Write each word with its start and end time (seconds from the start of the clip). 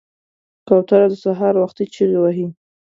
کوتره 0.67 1.07
د 1.11 1.15
سهار 1.23 1.53
وختي 1.63 1.85
چغې 1.93 2.17
وهي. 2.21 2.47